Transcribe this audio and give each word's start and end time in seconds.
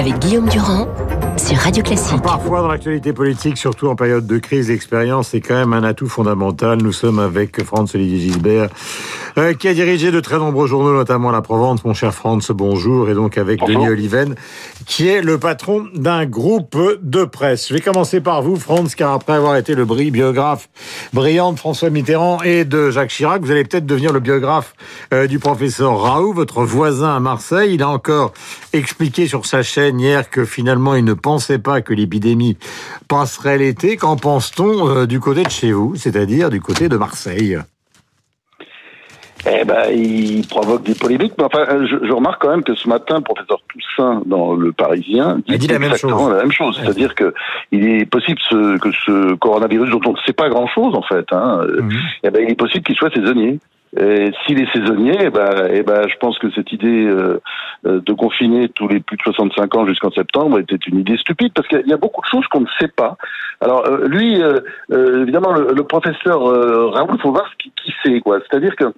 avec 0.00 0.18
Guillaume 0.18 0.48
Durand 0.48 0.88
sur 1.36 1.58
Radio 1.58 1.82
Classique. 1.82 2.22
Parfois, 2.22 2.62
dans 2.62 2.68
l'actualité 2.68 3.12
politique, 3.12 3.58
surtout 3.58 3.86
en 3.88 3.96
période 3.96 4.26
de 4.26 4.38
crise, 4.38 4.70
l'expérience 4.70 5.34
est 5.34 5.42
quand 5.42 5.56
même 5.56 5.74
un 5.74 5.84
atout 5.84 6.08
fondamental. 6.08 6.78
Nous 6.80 6.92
sommes 6.92 7.18
avec 7.18 7.62
Franz-Olivier 7.62 8.18
Gisbert, 8.18 8.70
euh, 9.40 9.54
qui 9.54 9.68
a 9.68 9.74
dirigé 9.74 10.10
de 10.10 10.20
très 10.20 10.38
nombreux 10.38 10.66
journaux, 10.66 10.92
notamment 10.92 11.30
La 11.30 11.40
Provence. 11.40 11.84
Mon 11.84 11.94
cher 11.94 12.12
Franz, 12.12 12.52
bonjour. 12.52 13.08
Et 13.08 13.14
donc 13.14 13.38
avec 13.38 13.64
Denis 13.64 13.88
Oliven, 13.88 14.34
qui 14.86 15.08
est 15.08 15.22
le 15.22 15.38
patron 15.38 15.86
d'un 15.94 16.26
groupe 16.26 16.76
de 17.02 17.24
presse. 17.24 17.68
Je 17.68 17.74
vais 17.74 17.80
commencer 17.80 18.20
par 18.20 18.42
vous, 18.42 18.56
Franz, 18.56 18.94
car 18.94 19.12
après 19.12 19.32
avoir 19.32 19.56
été 19.56 19.74
le 19.74 19.84
biographe 19.84 20.68
brillant 21.12 21.52
de 21.52 21.58
François 21.58 21.90
Mitterrand 21.90 22.42
et 22.42 22.64
de 22.64 22.90
Jacques 22.90 23.10
Chirac, 23.10 23.42
vous 23.42 23.50
allez 23.50 23.64
peut-être 23.64 23.86
devenir 23.86 24.12
le 24.12 24.20
biographe 24.20 24.74
euh, 25.14 25.26
du 25.26 25.38
professeur 25.38 25.98
Raoult, 25.98 26.34
votre 26.34 26.64
voisin 26.64 27.16
à 27.16 27.20
Marseille. 27.20 27.74
Il 27.74 27.82
a 27.82 27.88
encore 27.88 28.32
expliqué 28.72 29.26
sur 29.26 29.46
sa 29.46 29.62
chaîne 29.62 30.00
hier 30.00 30.28
que 30.28 30.44
finalement 30.44 30.94
il 30.94 31.04
ne 31.04 31.14
pensait 31.14 31.58
pas 31.58 31.80
que 31.80 31.94
l'épidémie 31.94 32.58
passerait 33.08 33.58
l'été. 33.58 33.96
Qu'en 33.96 34.16
pense-t-on 34.16 34.88
euh, 34.88 35.06
du 35.06 35.18
côté 35.18 35.42
de 35.44 35.50
chez 35.50 35.72
vous, 35.72 35.94
c'est-à-dire 35.96 36.50
du 36.50 36.60
côté 36.60 36.88
de 36.88 36.96
Marseille? 36.96 37.58
Eh 39.46 39.64
ben, 39.64 39.90
il 39.90 40.46
provoque 40.46 40.82
des 40.82 40.94
polémiques. 40.94 41.34
Mais 41.38 41.44
enfin, 41.44 41.64
je, 41.86 42.12
remarque 42.12 42.42
quand 42.42 42.50
même 42.50 42.62
que 42.62 42.74
ce 42.74 42.88
matin, 42.88 43.16
le 43.16 43.22
professeur 43.22 43.60
Toussaint, 43.68 44.22
dans 44.26 44.54
Le 44.54 44.72
Parisien, 44.72 45.38
dit, 45.46 45.66
la 45.66 45.78
même 45.78 45.94
chose. 45.94 46.30
La 46.30 46.42
même 46.42 46.52
chose. 46.52 46.78
C'est-à-dire 46.80 47.14
que 47.14 47.32
il 47.72 47.86
est 47.86 48.06
possible 48.06 48.40
que 48.50 48.90
ce 49.04 49.34
coronavirus, 49.34 49.90
dont 49.90 50.00
on 50.06 50.12
ne 50.12 50.18
sait 50.26 50.32
pas 50.32 50.48
grand-chose 50.48 50.94
en 50.94 51.02
fait, 51.02 51.26
hein, 51.32 51.62
mhm. 51.78 51.90
eh 52.24 52.30
ben, 52.30 52.44
il 52.44 52.52
est 52.52 52.58
possible 52.58 52.84
qu'il 52.84 52.96
soit 52.96 53.12
saisonnier. 53.14 53.58
S'il 53.96 54.60
est 54.60 54.72
saisonnier, 54.72 55.16
eh 55.20 55.30
ben, 55.30 55.68
eh 55.68 55.82
ben, 55.82 56.08
je 56.08 56.16
pense 56.18 56.38
que 56.38 56.48
cette 56.52 56.72
idée 56.72 57.06
euh, 57.06 57.40
euh, 57.86 58.00
de 58.00 58.12
confiner 58.12 58.68
tous 58.68 58.86
les 58.86 59.00
plus 59.00 59.16
de 59.16 59.22
65 59.22 59.74
ans 59.74 59.84
jusqu'en 59.84 60.12
septembre 60.12 60.60
était 60.60 60.76
une 60.86 61.00
idée 61.00 61.16
stupide 61.16 61.52
parce 61.54 61.66
qu'il 61.66 61.86
y 61.86 61.92
a 61.92 61.96
beaucoup 61.96 62.20
de 62.20 62.26
choses 62.26 62.46
qu'on 62.48 62.60
ne 62.60 62.68
sait 62.78 62.88
pas. 62.88 63.16
Alors 63.60 63.84
euh, 63.88 64.06
lui, 64.06 64.40
évidemment, 64.92 65.52
le, 65.52 65.82
professeur 65.82 66.40
Raoul, 66.92 67.18
faut 67.20 67.32
voir 67.32 67.50
ce 67.50 67.56
qui, 67.56 67.72
qui 67.82 67.92
sait 68.04 68.20
quoi. 68.20 68.38
C'est-à-dire 68.48 68.76
que 68.76 68.92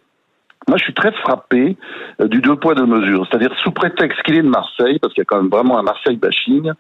moi, 0.69 0.79
je 0.79 0.85
suis 0.85 0.95
très 0.95 1.13
frappé 1.13 1.77
du 2.21 2.41
deux 2.41 2.57
poids 2.57 2.75
deux 2.75 2.87
mesures. 2.87 3.27
C'est-à-dire 3.29 3.55
sous 3.63 3.73
prétexte 3.73 4.23
qu'il 4.23 4.37
est 4.37 4.43
de 4.43 4.49
Marseille, 4.49 4.99
parce 5.01 5.13
qu'il 5.13 5.21
y 5.21 5.23
a 5.23 5.25
quand 5.27 5.39
même 5.39 5.51
vraiment 5.51 5.79
un 5.79 5.83
Marseille 5.83 6.17
bashing, 6.17 6.71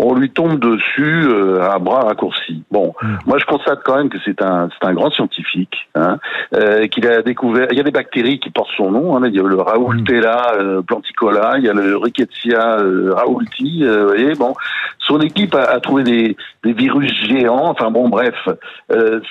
on 0.00 0.14
lui 0.14 0.30
tombe 0.30 0.58
dessus 0.58 1.28
euh, 1.28 1.62
à 1.62 1.78
bras 1.78 2.00
raccourcis. 2.00 2.62
Bon, 2.70 2.94
hmm. 3.02 3.16
moi 3.26 3.38
je 3.38 3.44
constate 3.44 3.80
quand 3.84 3.96
même 3.96 4.08
que 4.08 4.18
c'est 4.24 4.42
un 4.42 4.68
c'est 4.70 4.88
un 4.88 4.94
grand 4.94 5.10
scientifique, 5.10 5.88
hein, 5.94 6.18
euh, 6.54 6.86
qu'il 6.86 7.06
a 7.06 7.22
découvert. 7.22 7.68
Il 7.70 7.76
y 7.76 7.80
a 7.80 7.84
des 7.84 7.90
bactéries 7.90 8.40
qui 8.40 8.50
portent 8.50 8.70
son 8.76 8.90
nom. 8.90 9.16
Hein, 9.16 9.22
il 9.26 9.34
y 9.34 9.40
a 9.40 9.42
le 9.42 9.60
Raoultella 9.60 10.54
hmm. 10.54 10.60
euh, 10.60 10.82
planticola, 10.82 11.54
il 11.58 11.64
y 11.64 11.68
a 11.68 11.74
le 11.74 11.96
Rickettsia 11.96 12.78
euh, 12.78 13.12
raoulti. 13.14 13.84
vous 13.84 14.06
voyez, 14.06 14.34
bon, 14.34 14.54
son 14.98 15.20
équipe 15.20 15.54
a, 15.54 15.64
a 15.64 15.80
trouvé 15.80 16.02
des, 16.04 16.36
des 16.64 16.72
virus 16.72 17.12
géants. 17.28 17.68
Enfin 17.68 17.90
bon, 17.90 18.08
bref, 18.08 18.48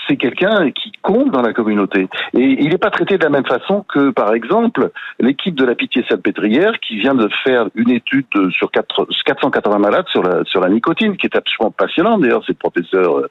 c'est 0.08 0.18
quelqu'un 0.18 0.72
qui 0.72 0.92
compte 1.02 1.32
dans 1.32 1.42
la 1.42 1.54
communauté 1.54 2.08
et 2.34 2.58
il 2.60 2.70
n'est 2.70 2.78
pas 2.78 2.90
traité 2.90 3.18
de 3.18 3.24
la 3.24 3.30
même 3.30 3.46
façon 3.46 3.86
que 3.88 4.12
par 4.12 4.34
exemple 4.34 4.92
l'équipe 5.20 5.56
de 5.56 5.66
la 5.66 5.76
Pitié-Salpêtrière 5.76 6.80
qui 6.80 7.00
vient 7.00 7.16
de 7.16 7.30
faire 7.44 7.68
une 7.76 7.92
étude 7.92 8.26
sur 8.52 8.72
4, 8.72 9.08
480 9.26 9.80
malades 9.80 10.06
sur 10.10 10.24
la 10.24 10.44
sur 10.46 10.59
la 10.62 10.70
nicotine, 10.70 11.18
qui 11.18 11.28
est 11.28 11.36
absolument 11.36 11.72
passionnant. 11.72 12.18
D'ailleurs, 12.18 12.44
c'est 12.46 12.54
le 12.54 12.58
professeur 12.58 13.20
euh, 13.20 13.30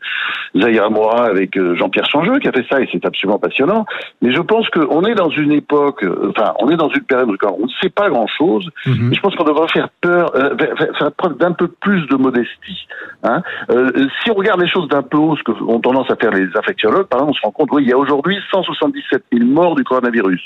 Zahir 0.57 0.91
Moura 0.91 1.27
avec 1.27 1.57
euh, 1.57 1.75
Jean-Pierre 1.77 2.09
Changeux 2.11 2.39
qui 2.39 2.49
a 2.49 2.53
fait 2.53 2.65
ça, 2.71 2.81
et 2.81 2.89
c'est 2.91 3.05
absolument 3.05 3.39
passionnant. 3.39 3.87
Mais 4.23 4.33
je 4.33 4.41
pense 4.41 4.69
qu'on 4.71 5.05
est 5.05 5.15
dans 5.15 5.31
une 5.31 5.53
époque, 5.53 6.05
euh, 6.05 6.33
enfin, 6.37 6.55
on 6.61 6.71
est 6.71 6.77
dans 6.77 6.89
une 6.89 7.03
période 7.03 7.31
où 7.31 7.37
on 7.43 7.67
ne 7.67 7.73
sait 7.81 7.91
pas 7.91 8.09
grand-chose. 8.09 8.69
Et 8.87 9.15
je 9.15 9.21
pense 9.21 9.35
qu'on 9.37 9.45
devrait 9.45 9.69
faire 9.69 9.89
peur, 10.01 10.33
faire 10.99 11.13
preuve 11.13 11.37
d'un 11.39 11.53
peu 11.53 11.69
plus 11.69 12.07
de 12.09 12.17
modestie. 12.17 12.87
Hein. 13.23 13.43
si 14.23 14.31
on 14.31 14.35
regarde 14.35 14.61
les 14.61 14.69
choses 14.69 14.89
d'un 14.89 15.03
peu 15.03 15.19
haut, 15.19 15.37
ce 15.37 15.43
que 15.43 15.53
ont 15.63 15.81
tendance 15.81 16.11
à 16.11 16.17
faire 16.17 16.31
les 16.31 16.47
infectiologues, 16.57 17.07
par 17.07 17.21
exemple, 17.21 17.31
on 17.31 17.35
se 17.35 17.41
rend 17.43 17.51
compte, 17.51 17.69
oui, 17.73 17.83
il 17.83 17.89
y 17.89 17.93
a 17.93 17.99
aujourd'hui 17.99 18.39
177 18.51 19.25
000 19.33 19.45
morts 19.47 19.75
du 19.75 19.85
coronavirus. 19.85 20.41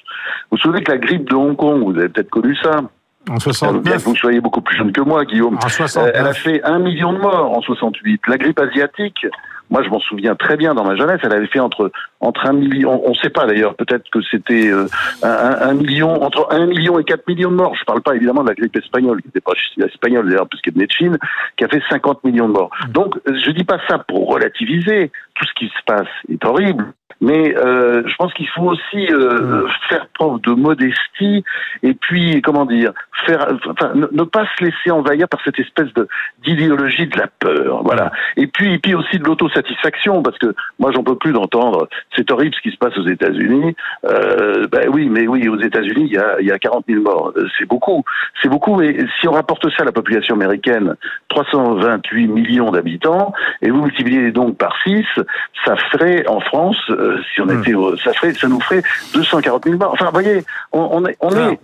Vous 0.50 0.56
vous 0.56 0.58
souvenez 0.58 0.82
que 0.82 0.92
la 0.92 0.98
grippe 0.98 1.28
de 1.28 1.34
Hong 1.34 1.56
Kong, 1.56 1.82
vous 1.84 1.98
avez 1.98 2.08
peut-être 2.08 2.30
connu 2.30 2.56
ça, 2.56 2.82
en 3.30 3.38
69. 3.38 4.02
vous 4.04 4.16
soyez 4.16 4.40
beaucoup 4.40 4.60
plus 4.60 4.76
jeune 4.76 4.92
que 4.92 5.00
moi, 5.00 5.24
Guillaume. 5.24 5.56
En 5.62 5.68
69. 5.68 6.12
Elle 6.14 6.26
a 6.26 6.34
fait 6.34 6.62
un 6.64 6.78
million 6.78 7.12
de 7.12 7.18
morts 7.18 7.56
en 7.56 7.60
68. 7.60 8.22
La 8.28 8.38
grippe 8.38 8.58
asiatique, 8.58 9.26
moi, 9.70 9.82
je 9.82 9.88
m'en 9.88 10.00
souviens 10.00 10.34
très 10.34 10.56
bien 10.56 10.74
dans 10.74 10.84
ma 10.84 10.96
jeunesse. 10.96 11.20
Elle 11.22 11.32
avait 11.32 11.46
fait 11.46 11.60
entre 11.60 11.90
entre 12.22 12.46
un 12.46 12.52
million, 12.52 13.02
on 13.04 13.10
ne 13.10 13.14
sait 13.16 13.30
pas 13.30 13.46
d'ailleurs, 13.46 13.74
peut-être 13.74 14.08
que 14.10 14.20
c'était 14.22 14.68
euh, 14.68 14.86
un, 15.22 15.74
million 15.74 16.22
entre 16.22 16.46
un 16.52 16.66
million 16.66 16.98
et 17.00 17.04
quatre 17.04 17.26
millions 17.26 17.50
de 17.50 17.56
morts. 17.56 17.74
Je 17.74 17.84
parle 17.84 18.00
pas 18.00 18.14
évidemment 18.14 18.44
de 18.44 18.48
la 18.48 18.54
grippe 18.54 18.76
espagnole, 18.76 19.20
qui 19.20 19.28
n'était 19.28 19.40
pas 19.40 19.54
espagnole 19.84 20.28
d'ailleurs, 20.28 20.48
puisqu'elle 20.48 20.74
venait 20.74 20.86
de 20.86 20.92
Chine, 20.92 21.18
qui 21.56 21.64
a 21.64 21.68
fait 21.68 21.82
50 21.90 22.22
millions 22.22 22.48
de 22.48 22.52
morts. 22.52 22.70
Mm. 22.86 22.92
Donc, 22.92 23.18
je 23.26 23.50
dis 23.50 23.64
pas 23.64 23.78
ça 23.88 23.98
pour 23.98 24.28
relativiser. 24.28 25.10
Tout 25.34 25.46
ce 25.46 25.52
qui 25.54 25.66
se 25.66 25.82
passe 25.84 26.08
est 26.30 26.44
horrible. 26.44 26.92
Mais 27.20 27.56
euh, 27.56 28.02
je 28.06 28.14
pense 28.16 28.34
qu'il 28.34 28.48
faut 28.48 28.64
aussi 28.64 29.06
euh, 29.10 29.66
faire 29.88 30.06
preuve 30.14 30.40
de 30.40 30.52
modestie 30.52 31.44
et 31.84 31.94
puis 31.94 32.42
comment 32.42 32.66
dire 32.66 32.92
faire 33.26 33.46
enfin, 33.68 33.92
ne, 33.94 34.24
pas 34.24 34.44
se 34.58 34.64
laisser 34.64 34.90
envahir 34.90 35.28
par 35.28 35.40
cette 35.44 35.58
espèce 35.60 35.92
de 35.94 36.08
d'idéologie 36.44 37.06
de 37.06 37.16
la 37.16 37.28
peur 37.28 37.84
voilà 37.84 38.10
et 38.36 38.48
puis 38.48 38.74
et 38.74 38.78
puis 38.78 38.96
aussi 38.96 39.18
de 39.18 39.24
l'autosatisfaction 39.54 40.22
parce 40.22 40.38
que 40.38 40.54
moi 40.78 40.90
j'en 40.92 41.02
peux 41.02 41.16
plus 41.16 41.32
d'entendre 41.32 41.88
c'est 42.16 42.30
horrible 42.30 42.54
ce 42.54 42.60
qui 42.60 42.70
se 42.70 42.78
passe 42.78 42.96
aux 42.98 43.06
États-Unis 43.06 43.74
euh, 44.04 44.66
ben 44.70 44.88
oui 44.92 45.08
mais 45.08 45.26
oui 45.26 45.48
aux 45.48 45.60
États-Unis 45.60 46.06
il 46.06 46.12
y 46.12 46.18
a 46.18 46.40
il 46.40 46.46
y 46.46 46.52
a 46.52 46.58
40 46.58 46.84
000 46.88 47.02
morts 47.02 47.32
c'est 47.58 47.66
beaucoup 47.66 48.04
c'est 48.42 48.48
beaucoup 48.48 48.80
et 48.82 49.04
si 49.20 49.28
on 49.28 49.32
rapporte 49.32 49.68
ça 49.70 49.82
à 49.82 49.84
la 49.84 49.92
population 49.92 50.34
américaine 50.34 50.96
328 51.28 52.28
millions 52.28 52.70
d'habitants 52.70 53.32
et 53.60 53.70
vous 53.70 53.82
multipliez 53.82 54.30
donc 54.32 54.56
par 54.56 54.74
6 54.84 55.04
ça 55.64 55.76
ferait 55.90 56.26
en 56.26 56.40
France 56.40 56.76
euh, 56.90 57.18
si 57.34 57.40
on 57.40 57.46
hmm. 57.46 57.60
était, 57.60 58.02
ça 58.02 58.12
ferait, 58.12 58.34
ça 58.34 58.48
nous 58.48 58.60
ferait 58.60 58.82
240 59.14 59.64
000 59.64 59.76
morts. 59.76 59.92
Enfin, 59.92 60.06
vous 60.06 60.12
voyez, 60.12 60.42
on, 60.72 61.04
est, 61.06 61.16
on 61.20 61.30
est, 61.30 61.58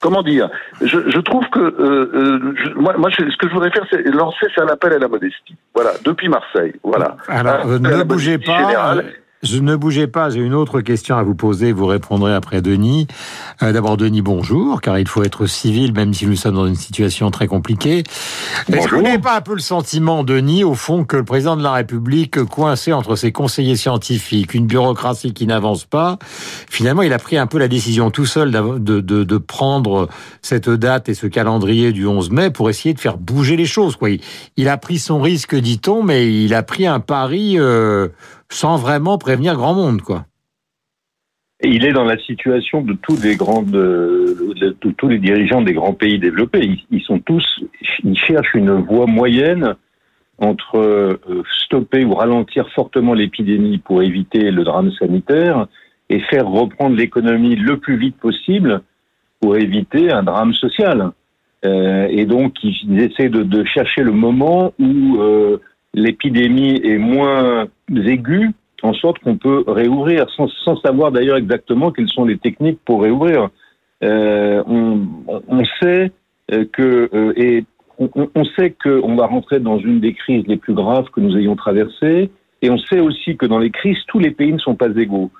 comment 0.00 0.22
dire? 0.22 0.48
Je, 0.80 1.20
trouve 1.20 1.44
que 1.50 1.60
euh, 1.60 2.10
euh, 2.14 2.54
moi, 2.76 2.94
moi 2.96 3.10
ce 3.10 3.36
que 3.36 3.48
je 3.48 3.52
voudrais 3.52 3.70
faire, 3.70 3.86
c'est 3.90 4.02
lancer 4.08 4.46
un 4.56 4.68
appel 4.68 4.92
à 4.92 4.98
la 4.98 5.08
modestie. 5.08 5.56
Voilà, 5.74 5.92
depuis 6.04 6.28
Marseille. 6.28 6.74
Voilà. 6.82 7.16
Alors, 7.28 7.66
ne 7.66 8.02
bougez 8.02 8.38
pas. 8.38 8.96
Je 9.44 9.60
ne 9.60 9.76
bougez 9.76 10.08
pas, 10.08 10.30
j'ai 10.30 10.40
une 10.40 10.54
autre 10.54 10.80
question 10.80 11.16
à 11.16 11.22
vous 11.22 11.36
poser, 11.36 11.70
vous 11.70 11.86
répondrez 11.86 12.34
après 12.34 12.60
Denis. 12.60 13.06
Euh, 13.62 13.70
d'abord 13.70 13.96
Denis, 13.96 14.20
bonjour, 14.20 14.80
car 14.80 14.98
il 14.98 15.06
faut 15.06 15.22
être 15.22 15.46
civil 15.46 15.92
même 15.92 16.12
si 16.12 16.26
nous 16.26 16.34
sommes 16.34 16.56
dans 16.56 16.66
une 16.66 16.74
situation 16.74 17.30
très 17.30 17.46
compliquée. 17.46 18.02
Est-ce 18.72 18.88
que 18.88 18.96
vous 18.96 19.02
n'avez 19.02 19.20
pas 19.20 19.36
un 19.36 19.40
peu 19.40 19.54
le 19.54 19.60
sentiment, 19.60 20.24
Denis, 20.24 20.64
au 20.64 20.74
fond, 20.74 21.04
que 21.04 21.16
le 21.16 21.22
président 21.22 21.56
de 21.56 21.62
la 21.62 21.70
République, 21.70 22.42
coincé 22.46 22.92
entre 22.92 23.14
ses 23.14 23.30
conseillers 23.30 23.76
scientifiques, 23.76 24.54
une 24.54 24.66
bureaucratie 24.66 25.32
qui 25.32 25.46
n'avance 25.46 25.84
pas, 25.84 26.18
finalement 26.68 27.02
il 27.02 27.12
a 27.12 27.18
pris 27.18 27.36
un 27.36 27.46
peu 27.46 27.58
la 27.58 27.68
décision 27.68 28.10
tout 28.10 28.26
seul 28.26 28.50
de, 28.50 28.98
de, 29.00 29.22
de 29.22 29.38
prendre 29.38 30.08
cette 30.42 30.68
date 30.68 31.08
et 31.08 31.14
ce 31.14 31.28
calendrier 31.28 31.92
du 31.92 32.08
11 32.08 32.30
mai 32.30 32.50
pour 32.50 32.70
essayer 32.70 32.92
de 32.92 32.98
faire 32.98 33.18
bouger 33.18 33.56
les 33.56 33.66
choses. 33.66 33.94
Quoi. 33.94 34.08
Il, 34.56 34.68
a 34.68 34.78
pris 34.78 34.98
son 34.98 35.20
risque, 35.20 35.54
dit-on, 35.54 36.02
mais 36.02 36.42
il 36.42 36.54
a 36.54 36.64
pris 36.64 36.88
un 36.88 36.98
pari... 36.98 37.56
Euh, 37.56 38.08
sans 38.50 38.76
vraiment 38.76 39.18
prévenir 39.18 39.56
grand 39.56 39.74
monde, 39.74 40.02
quoi. 40.02 40.26
il 41.62 41.84
est 41.84 41.92
dans 41.92 42.04
la 42.04 42.18
situation 42.18 42.82
de 42.82 42.94
tous 42.94 43.20
les 43.22 43.36
les 45.08 45.18
dirigeants 45.18 45.62
des 45.62 45.74
grands 45.74 45.94
pays 45.94 46.18
développés. 46.18 46.78
Ils, 46.90 47.02
sont 47.02 47.18
tous, 47.18 47.60
ils 48.04 48.18
cherchent 48.18 48.54
une 48.54 48.72
voie 48.72 49.06
moyenne 49.06 49.74
entre 50.38 50.78
euh, 50.78 51.42
stopper 51.64 52.04
ou 52.04 52.14
ralentir 52.14 52.68
fortement 52.70 53.12
l'épidémie 53.12 53.78
pour 53.78 54.02
éviter 54.02 54.50
le 54.50 54.62
drame 54.64 54.92
sanitaire 54.92 55.66
et 56.08 56.20
faire 56.20 56.46
reprendre 56.46 56.96
l'économie 56.96 57.56
le 57.56 57.78
plus 57.78 57.96
vite 57.96 58.16
possible 58.16 58.82
pour 59.40 59.56
éviter 59.56 60.10
un 60.10 60.22
drame 60.22 60.54
social. 60.54 61.12
Euh, 61.64 62.06
et 62.10 62.24
donc, 62.24 62.54
ils, 62.62 63.00
essaient 63.00 63.28
de, 63.28 63.64
chercher 63.64 64.02
le 64.02 64.12
moment 64.12 64.72
où 64.78 65.20
euh, 65.20 65.60
l'épidémie 65.94 66.80
est 66.84 66.98
moins 66.98 67.66
aiguë, 67.90 68.50
en 68.82 68.92
sorte 68.92 69.18
qu'on 69.18 69.36
peut 69.36 69.64
réouvrir, 69.66 70.28
sans, 70.36 70.48
sans 70.64 70.76
savoir 70.80 71.12
d'ailleurs 71.12 71.36
exactement 71.36 71.90
quelles 71.90 72.08
sont 72.08 72.24
les 72.24 72.38
techniques 72.38 72.78
pour 72.84 73.02
réouvrir. 73.02 73.48
Euh, 74.04 74.62
on, 74.66 75.00
on, 75.48 75.64
sait 75.82 76.12
euh, 76.52 76.64
que 76.72 77.10
euh, 77.12 77.32
et 77.36 77.64
on, 77.98 78.08
on 78.32 78.44
sait 78.44 78.70
qu'on 78.80 79.16
va 79.16 79.26
rentrer 79.26 79.58
dans 79.58 79.78
une 79.78 79.98
des 79.98 80.14
crises 80.14 80.46
les 80.46 80.56
plus 80.56 80.74
graves 80.74 81.10
que 81.10 81.20
nous 81.20 81.36
ayons 81.36 81.56
traversées, 81.56 82.30
et 82.62 82.70
on 82.70 82.78
sait 82.78 83.00
aussi 83.00 83.36
que 83.36 83.46
dans 83.46 83.58
les 83.58 83.70
crises, 83.70 83.98
tous 84.06 84.20
les 84.20 84.30
pays 84.30 84.52
ne 84.52 84.58
sont 84.58 84.76
pas 84.76 84.90
égaux. 84.90 85.30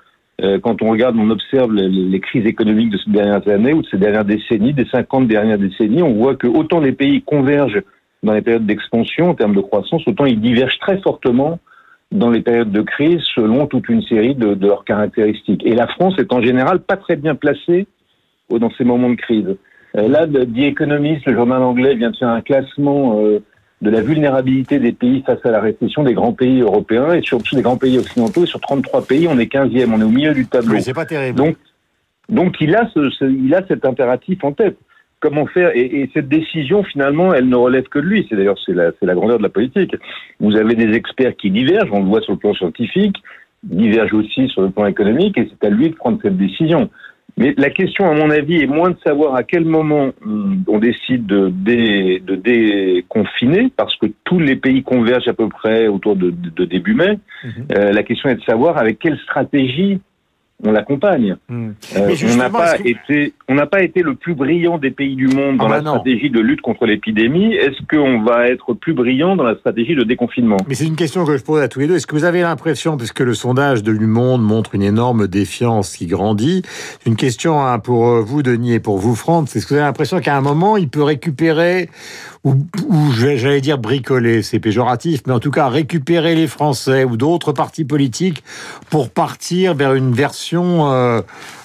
Euh, 0.41 0.59
quand 0.61 0.83
on 0.83 0.91
regarde, 0.91 1.17
on 1.19 1.31
observe 1.31 1.73
les, 1.73 1.89
les, 1.89 2.21
crises 2.21 2.47
économiques 2.47 2.91
de 2.91 2.99
ces 2.99 3.11
dernières 3.11 3.47
années 3.49 3.73
ou 3.73 3.83
de 3.83 3.89
ces 3.89 3.99
dernières 3.99 4.25
décennies, 4.25 4.73
des 4.73 4.87
50 4.87 5.27
dernières 5.27 5.59
décennies, 5.59 6.03
on 6.03 6.15
voit 6.15 6.37
que 6.37 6.47
autant 6.47 6.79
les 6.79 6.93
pays 6.93 7.23
convergent 7.23 7.83
dans 8.23 8.33
les 8.33 8.43
périodes 8.43 8.67
d'expansion 8.67 9.31
en 9.31 9.35
termes 9.35 9.55
de 9.55 9.61
croissance, 9.61 10.03
autant 10.07 10.25
ils 10.25 10.41
divergent 10.41 10.79
très 10.81 10.99
fortement 11.01 11.59
dans 12.11 12.31
les 12.31 12.41
périodes 12.41 12.73
de 12.73 12.83
crise 12.83 13.21
selon 13.35 13.67
toute 13.67 13.89
une 13.89 14.03
série 14.03 14.35
de, 14.35 14.55
de, 14.55 14.67
leurs 14.67 14.85
caractéristiques. 14.85 15.65
Et 15.65 15.75
la 15.75 15.87
France 15.87 16.15
est 16.19 16.33
en 16.33 16.41
général 16.41 16.81
pas 16.81 16.97
très 16.97 17.17
bien 17.17 17.35
placée 17.35 17.87
dans 18.51 18.71
ces 18.79 18.85
moments 18.85 19.11
de 19.11 19.15
crise. 19.15 19.57
là, 19.95 20.27
The 20.27 20.59
Economist, 20.59 21.27
le 21.27 21.35
journal 21.35 21.63
anglais, 21.63 21.95
vient 21.97 22.11
de 22.11 22.17
faire 22.17 22.31
un 22.31 22.41
classement 22.41 23.21
de 23.81 23.91
la 23.91 24.01
vulnérabilité 24.01 24.79
des 24.79 24.93
pays 24.93 25.23
face 25.25 25.45
à 25.45 25.51
la 25.51 25.61
récession 25.61 26.03
des 26.03 26.15
grands 26.15 26.33
pays 26.33 26.61
européens 26.61 27.13
et 27.13 27.23
surtout 27.23 27.55
des 27.55 27.63
grands 27.63 27.77
pays 27.77 27.99
occidentaux. 27.99 28.45
Et 28.45 28.47
sur 28.47 28.61
33 28.61 29.07
pays, 29.07 29.29
on 29.29 29.39
est 29.39 29.53
15e, 29.53 29.93
on 29.93 30.01
est 30.01 30.05
au 30.05 30.09
milieu 30.09 30.35
du 30.35 30.47
tableau. 30.47 30.75
Oui, 30.75 30.83
c'est 30.83 30.95
pas 30.95 31.07
terrible. 31.07 31.39
Donc, 31.39 31.57
donc 32.29 32.57
il, 32.61 32.75
a 32.75 32.89
ce, 32.93 33.25
il 33.25 33.55
a 33.55 33.65
cet 33.69 33.85
impératif 33.85 34.43
en 34.43 34.53
tête. 34.53 34.77
Comment 35.21 35.47
faire 35.47 35.75
et, 35.75 36.01
et, 36.01 36.11
cette 36.15 36.29
décision, 36.29 36.85
finalement, 36.85 37.35
elle 37.35 37.49
ne 37.49 37.57
relève 37.57 37.89
que 37.89 37.99
de 37.99 38.05
lui. 38.05 38.27
C'est 38.29 38.37
d'ailleurs 38.37 38.59
c'est 38.65 38.75
la, 38.75 38.93
la 39.03 39.15
grandeur 39.15 39.39
de 39.39 39.43
la 39.43 39.49
politique. 39.49 39.97
Vous 40.39 40.57
avez 40.57 40.75
des 40.75 40.95
experts 40.95 41.37
qui 41.37 41.51
divergent, 41.51 41.93
on 41.93 42.03
le 42.03 42.09
voit 42.09 42.21
sur 42.21 42.33
le 42.33 42.39
plan 42.39 42.55
scientifique, 42.55 43.17
divergent 43.65 44.15
aussi 44.15 44.49
sur 44.49 44.63
le 44.63 44.71
plan 44.71 44.87
économique, 44.87 45.37
et 45.37 45.49
c'est 45.51 45.67
à 45.67 45.71
lui 45.71 45.91
de 45.91 45.95
prendre 45.95 46.19
cette 46.23 46.37
décision. 46.37 46.89
Mais 47.37 47.55
la 47.57 47.71
question, 47.71 48.11
à 48.11 48.15
mon 48.15 48.31
avis, 48.31 48.63
est 48.63 48.67
moins 48.67 48.91
de 48.91 48.97
savoir 49.07 49.37
à 49.37 49.45
quel 49.45 49.65
moment 49.65 50.11
on 50.67 50.79
décide 50.79 51.27
de, 51.27 51.51
de 51.51 52.35
déconfiner, 52.35 53.71
parce 53.77 53.95
que 53.97 54.07
tous 54.25 54.41
les 54.41 54.57
pays 54.57 54.83
convergent 54.83 55.29
à 55.29 55.35
peu 55.35 55.49
près 55.49 55.87
autour 55.87 56.17
de, 56.17 56.31
de 56.31 56.65
début 56.65 56.95
mai. 56.95 57.19
Mhm. 57.45 57.51
euh, 57.77 57.93
la 57.93 58.03
question 58.03 58.29
est 58.29 58.35
de 58.35 58.43
savoir 58.43 58.77
avec 58.77 58.99
quelle 58.99 59.19
stratégie 59.19 60.01
on 60.65 60.73
l'accompagne. 60.73 61.37
Hmm. 61.49 61.71
Euh, 61.97 62.17
on 62.33 62.37
n'a 62.37 62.51
pas 62.51 62.77
été, 62.85 63.33
on 63.49 63.55
n'a 63.55 63.67
pas 63.67 63.83
été 63.83 64.03
le 64.03 64.17
plus 64.17 64.35
brillant 64.35 64.79
des 64.79 64.91
pays 64.91 65.15
du 65.15 65.29
monde 65.29 65.59
dans 65.59 65.67
ah 65.67 65.69
bah 65.69 65.75
la 65.77 65.81
stratégie 65.83 66.31
de 66.31 66.41
lutte 66.41 66.63
contre 66.63 66.85
l'épidémie. 66.85 67.55
Est-ce 67.55 67.79
qu'on 67.89 68.23
va 68.23 68.49
être 68.49 68.75
plus 68.75 68.93
brillant 68.93 69.37
dans 69.37 69.45
la 69.45 69.55
stratégie 69.55 69.95
de 69.95 70.03
déconfinement? 70.03 70.57
Mais 70.67 70.75
c'est 70.75 70.87
une 70.87 70.97
question 70.97 71.25
que 71.25 71.37
je 71.37 71.45
pose 71.45 71.63
à 71.63 71.69
tous 71.69 71.79
les 71.79 71.87
deux. 71.87 71.95
Est-ce 71.95 72.09
que 72.09 72.17
vous 72.17 72.25
avez 72.25 72.41
l'impression, 72.41 72.97
puisque 72.97 73.21
le 73.21 73.35
sondage 73.35 73.85
de 73.85 73.93
l'U-Monde 73.93 74.43
montre 74.43 74.75
une 74.75 74.83
énorme 74.83 75.29
défiance 75.29 75.97
qui 75.97 76.07
grandit, 76.07 76.63
une 77.07 77.17
question 77.17 77.65
hein, 77.65 77.79
pour 77.79 78.09
euh, 78.09 78.21
vous, 78.21 78.43
Denis, 78.43 78.75
et 78.75 78.81
pour 78.81 78.99
vous, 78.99 79.15
Franck, 79.15 79.55
est-ce 79.55 79.65
que 79.65 79.75
vous 79.75 79.79
avez 79.79 79.87
l'impression 79.87 80.19
qu'à 80.21 80.37
un 80.37 80.41
moment, 80.41 80.77
il 80.77 80.89
peut 80.89 81.05
récupérer 81.05 81.89
ou, 82.49 83.13
j'allais 83.13 83.61
dire 83.61 83.79
bricoler, 83.79 84.43
c'est 84.43 84.61
péjoratif, 84.61 85.23
mais 85.27 85.33
en 85.33 85.41
tout 85.41 85.51
cas 85.51 85.69
récupérer 85.69 86.35
les 86.35 86.47
Français 86.47 87.05
ou 87.05 87.17
d'autres 87.17 87.53
partis 87.53 87.85
politiques 87.85 88.43
pour 88.91 89.11
partir 89.11 89.75
vers 89.75 89.95
une 89.95 90.13
version, 90.13 90.93
euh, 90.93 91.21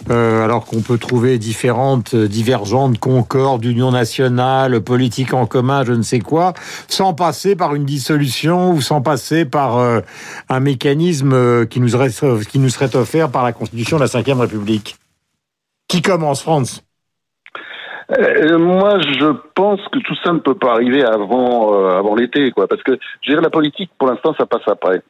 euh, 0.10 0.44
alors 0.44 0.66
qu'on 0.66 0.82
peut 0.82 0.98
trouver 0.98 1.38
différentes, 1.38 2.16
divergentes, 2.16 3.00
concorde, 3.00 3.64
union 3.66 3.92
nationale, 3.92 4.82
politique 4.82 5.34
en 5.34 5.46
commun, 5.46 5.84
je 5.86 5.94
ne 5.94 6.02
sais 6.02 6.20
quoi, 6.20 6.54
sans 6.88 7.14
passer 7.14 7.56
par 7.56 7.76
une 7.76 7.86
dissolution 7.86 8.72
ou 8.72 8.82
sans 8.82 9.02
passer 9.02 9.46
par 9.46 9.78
euh, 9.78 10.02
un 10.50 10.60
mécanisme 10.60 11.34
euh, 11.34 11.66
qui 11.66 11.80
nous, 11.80 11.90
serait, 11.90 12.10
qui 12.50 12.60
nous 12.60 12.70
serait 12.70 12.96
offert 12.96 13.30
par 13.30 13.44
la 13.44 13.54
Constitution 13.54 13.98
de 13.98 14.04
la 14.04 14.22
Ve 14.22 14.40
République. 14.40 14.98
Qui 15.88 16.02
commence, 16.02 16.42
France? 16.42 16.84
Euh, 18.20 18.58
moi, 18.58 19.00
je 19.00 19.34
pense 19.56 19.82
que 19.92 20.00
tout 20.00 20.16
ça 20.24 20.34
ne 20.34 20.40
peut 20.40 20.56
pas 20.56 20.72
arriver 20.72 21.04
avant 21.04 21.74
euh, 21.74 21.98
avant 21.98 22.16
l'été, 22.16 22.52
quoi, 22.52 22.68
parce 22.68 22.84
que 22.84 22.98
je 23.22 23.30
dirais 23.30 23.42
la 23.42 23.50
politique, 23.50 23.92
pour 23.98 24.08
l'instant, 24.08 24.34
ça 24.38 24.46
passe 24.46 24.68
après. 24.68 25.02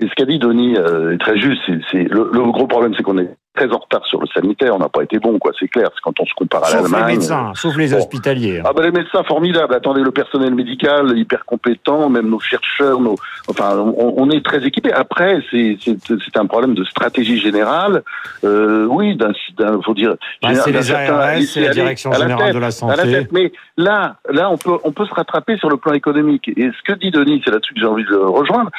Et 0.00 0.08
ce 0.08 0.14
qu'a 0.14 0.24
dit 0.24 0.38
Denis 0.38 0.76
euh, 0.78 1.12
est 1.12 1.18
très 1.18 1.38
juste. 1.38 1.60
Le, 1.92 2.30
le, 2.32 2.52
gros 2.52 2.66
problème, 2.66 2.94
c'est 2.96 3.02
qu'on 3.02 3.18
est 3.18 3.30
très 3.54 3.70
en 3.72 3.78
retard 3.78 4.04
sur 4.06 4.20
le 4.20 4.26
sanitaire. 4.28 4.74
On 4.74 4.78
n'a 4.78 4.88
pas 4.88 5.02
été 5.02 5.18
bon, 5.18 5.38
quoi. 5.38 5.52
C'est 5.58 5.68
clair. 5.68 5.88
Quand 6.02 6.18
on 6.20 6.26
se 6.26 6.34
compare 6.34 6.64
à 6.64 6.70
l'Allemagne. 6.70 6.90
Sauf 6.90 7.00
les 7.00 7.12
médecins, 7.14 7.52
sauf 7.54 7.76
les 7.76 7.94
hospitaliers. 7.94 8.62
Ah 8.64 8.72
ben 8.74 8.82
les 8.82 8.90
médecins 8.90 9.22
formidables. 9.24 9.74
Attendez, 9.74 10.02
le 10.02 10.10
personnel 10.10 10.54
médical 10.54 11.16
hyper 11.18 11.44
compétent, 11.44 12.08
même 12.08 12.28
nos 12.28 12.40
chercheurs, 12.40 13.00
nos. 13.00 13.16
Enfin, 13.48 13.76
on, 13.78 14.14
on 14.16 14.30
est 14.30 14.44
très 14.44 14.64
équipés. 14.64 14.92
Après, 14.92 15.42
c'est 15.50 15.78
c'est 15.82 16.36
un 16.36 16.46
problème 16.46 16.74
de 16.74 16.84
stratégie 16.84 17.38
générale. 17.38 18.02
Euh, 18.44 18.86
oui, 18.86 19.16
d'un 19.16 19.32
faut 19.82 19.94
dire. 19.94 20.14
Bah, 20.42 20.54
c'est 20.54 20.72
les 20.72 20.92
ARS, 20.92 21.42
c'est 21.42 21.60
la 21.60 21.70
direction 21.70 22.12
générale 22.12 22.54
de 22.54 22.58
la 22.58 22.70
santé. 22.70 23.26
Mais 23.32 23.52
là, 23.76 24.16
là, 24.30 24.50
on 24.50 24.56
peut 24.56 24.78
on 24.84 24.92
peut 24.92 25.06
se 25.06 25.14
rattraper 25.14 25.56
sur 25.58 25.68
le 25.68 25.76
plan 25.76 25.92
économique. 25.92 26.48
Et 26.48 26.70
ce 26.70 26.92
que 26.92 26.98
dit 26.98 27.10
Denis, 27.10 27.42
c'est 27.44 27.50
là-dessus 27.50 27.74
que 27.74 27.80
j'ai 27.80 27.86
envie 27.86 28.04
de 28.04 28.10
le 28.10 28.28
rejoindre, 28.28 28.70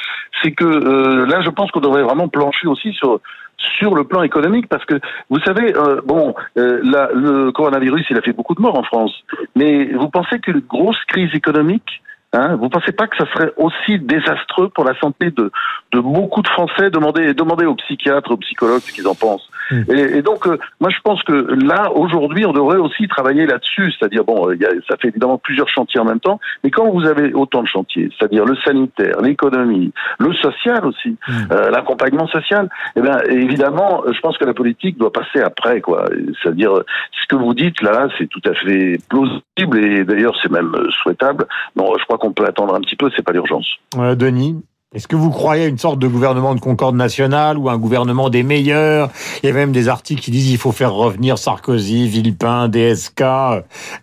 c'est 0.42 0.52
que 0.52 0.64
euh, 0.64 1.26
là, 1.26 1.40
je 1.42 1.50
pense 1.50 1.70
qu'on 1.70 1.80
devrait 1.80 2.02
vraiment 2.02 2.28
plancher 2.28 2.66
aussi 2.66 2.92
sur 2.92 3.20
sur 3.56 3.94
le 3.94 4.04
plan 4.04 4.22
économique 4.22 4.68
parce 4.68 4.84
que 4.84 5.00
vous 5.30 5.40
savez 5.40 5.74
euh, 5.76 6.00
bon 6.04 6.34
euh, 6.58 6.80
la, 6.82 7.10
le 7.14 7.52
coronavirus 7.52 8.06
il 8.10 8.18
a 8.18 8.22
fait 8.22 8.32
beaucoup 8.32 8.54
de 8.54 8.60
morts 8.60 8.78
en 8.78 8.82
France 8.82 9.12
mais 9.54 9.92
vous 9.92 10.08
pensez 10.08 10.40
qu'une 10.40 10.60
grosse 10.60 11.02
crise 11.06 11.34
économique 11.34 12.02
Hein, 12.34 12.56
vous 12.56 12.70
pensez 12.70 12.92
pas 12.92 13.08
que 13.08 13.16
ça 13.18 13.30
serait 13.30 13.52
aussi 13.58 13.98
désastreux 13.98 14.70
pour 14.70 14.84
la 14.84 14.98
santé 14.98 15.30
de, 15.30 15.52
de 15.92 16.00
beaucoup 16.00 16.40
de 16.40 16.48
Français? 16.48 16.88
Demandez, 16.88 17.34
demandez 17.34 17.66
aux 17.66 17.74
psychiatres, 17.74 18.30
aux 18.30 18.38
psychologues 18.38 18.80
ce 18.80 18.90
qu'ils 18.90 19.06
en 19.06 19.14
pensent. 19.14 19.50
Et, 19.70 20.18
et, 20.18 20.22
donc, 20.22 20.46
euh, 20.46 20.58
moi, 20.80 20.90
je 20.90 21.00
pense 21.02 21.22
que 21.22 21.32
là, 21.32 21.90
aujourd'hui, 21.92 22.44
on 22.46 22.52
devrait 22.52 22.78
aussi 22.78 23.08
travailler 23.08 23.46
là-dessus. 23.46 23.92
C'est-à-dire, 23.92 24.24
bon, 24.24 24.50
y 24.52 24.64
a, 24.64 24.70
ça 24.88 24.96
fait 24.96 25.08
évidemment 25.08 25.38
plusieurs 25.38 25.68
chantiers 25.68 26.00
en 26.00 26.04
même 26.04 26.20
temps, 26.20 26.40
mais 26.64 26.70
quand 26.70 26.90
vous 26.90 27.06
avez 27.06 27.32
autant 27.34 27.62
de 27.62 27.68
chantiers, 27.68 28.10
c'est-à-dire 28.16 28.44
le 28.44 28.56
sanitaire, 28.56 29.20
l'économie, 29.20 29.92
le 30.18 30.32
social 30.34 30.86
aussi, 30.86 31.16
hmm. 31.28 31.52
euh, 31.52 31.70
l'accompagnement 31.70 32.26
social, 32.28 32.68
eh 32.96 33.00
bien, 33.00 33.18
évidemment, 33.28 34.02
je 34.10 34.20
pense 34.20 34.36
que 34.38 34.44
la 34.44 34.54
politique 34.54 34.98
doit 34.98 35.12
passer 35.12 35.40
après, 35.40 35.80
quoi. 35.80 36.06
C'est-à-dire, 36.42 36.72
ce 37.20 37.26
que 37.28 37.36
vous 37.36 37.54
dites 37.54 37.80
là, 37.82 38.08
c'est 38.18 38.28
tout 38.28 38.42
à 38.44 38.54
fait 38.54 38.98
plausible 39.08 39.78
et 39.78 40.04
d'ailleurs, 40.04 40.36
c'est 40.42 40.50
même 40.50 40.72
souhaitable. 41.02 41.46
Non, 41.76 41.92
je 41.98 42.04
crois 42.04 42.18
qu'on 42.18 42.32
peut 42.32 42.44
attendre 42.44 42.74
un 42.74 42.80
petit 42.80 42.96
peu, 42.96 43.10
c'est 43.16 43.24
pas 43.24 43.32
l'urgence. 43.32 43.68
Euh, 43.96 44.14
Denis 44.14 44.62
est-ce 44.94 45.08
que 45.08 45.16
vous 45.16 45.30
croyez 45.30 45.64
à 45.64 45.68
une 45.68 45.78
sorte 45.78 45.98
de 45.98 46.06
gouvernement 46.06 46.54
de 46.54 46.60
concorde 46.60 46.96
nationale 46.96 47.56
ou 47.56 47.70
un 47.70 47.78
gouvernement 47.78 48.28
des 48.28 48.42
meilleurs? 48.42 49.10
Il 49.42 49.46
y 49.46 49.50
a 49.50 49.54
même 49.54 49.72
des 49.72 49.88
articles 49.88 50.20
qui 50.20 50.30
disent 50.30 50.48
qu'il 50.48 50.58
faut 50.58 50.72
faire 50.72 50.92
revenir 50.92 51.38
Sarkozy, 51.38 52.08
Villepin, 52.08 52.68
DSK. 52.68 53.22